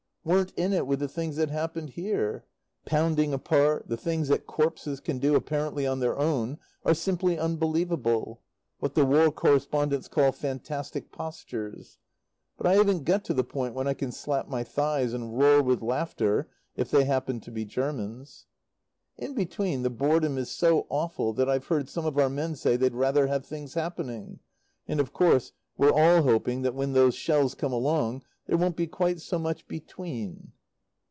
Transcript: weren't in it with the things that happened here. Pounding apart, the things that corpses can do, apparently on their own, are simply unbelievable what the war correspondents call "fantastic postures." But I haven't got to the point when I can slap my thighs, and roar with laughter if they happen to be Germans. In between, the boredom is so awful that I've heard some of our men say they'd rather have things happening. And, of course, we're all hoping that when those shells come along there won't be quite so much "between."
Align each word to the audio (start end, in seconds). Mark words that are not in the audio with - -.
weren't 0.23 0.53
in 0.55 0.71
it 0.71 0.85
with 0.85 0.99
the 0.99 1.07
things 1.07 1.35
that 1.37 1.49
happened 1.49 1.89
here. 1.91 2.45
Pounding 2.85 3.33
apart, 3.33 3.87
the 3.89 3.97
things 3.97 4.27
that 4.27 4.45
corpses 4.45 4.99
can 4.99 5.17
do, 5.17 5.33
apparently 5.35 5.87
on 5.87 5.99
their 5.99 6.15
own, 6.15 6.59
are 6.85 6.93
simply 6.93 7.39
unbelievable 7.39 8.39
what 8.77 8.93
the 8.93 9.03
war 9.03 9.31
correspondents 9.31 10.07
call 10.07 10.31
"fantastic 10.31 11.11
postures." 11.11 11.97
But 12.55 12.67
I 12.67 12.75
haven't 12.75 13.03
got 13.03 13.25
to 13.25 13.33
the 13.33 13.43
point 13.43 13.73
when 13.73 13.87
I 13.87 13.95
can 13.95 14.11
slap 14.11 14.47
my 14.47 14.63
thighs, 14.63 15.11
and 15.13 15.35
roar 15.39 15.63
with 15.63 15.81
laughter 15.81 16.47
if 16.75 16.91
they 16.91 17.05
happen 17.05 17.39
to 17.39 17.49
be 17.49 17.65
Germans. 17.65 18.45
In 19.17 19.33
between, 19.33 19.81
the 19.81 19.89
boredom 19.89 20.37
is 20.37 20.51
so 20.51 20.85
awful 20.91 21.33
that 21.33 21.49
I've 21.49 21.65
heard 21.65 21.89
some 21.89 22.05
of 22.05 22.19
our 22.19 22.29
men 22.29 22.53
say 22.55 22.77
they'd 22.77 22.93
rather 22.93 23.25
have 23.25 23.43
things 23.43 23.73
happening. 23.73 24.37
And, 24.87 24.99
of 24.99 25.13
course, 25.13 25.51
we're 25.77 25.91
all 25.91 26.21
hoping 26.21 26.61
that 26.61 26.75
when 26.75 26.93
those 26.93 27.15
shells 27.15 27.55
come 27.55 27.73
along 27.73 28.21
there 28.47 28.57
won't 28.57 28.75
be 28.75 28.87
quite 28.87 29.21
so 29.21 29.37
much 29.39 29.65
"between." 29.67 30.51